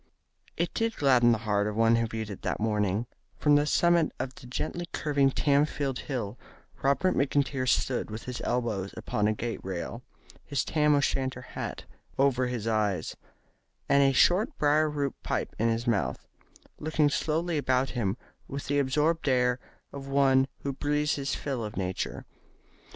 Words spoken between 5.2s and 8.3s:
Tamfield Hill Robert McIntyre stood with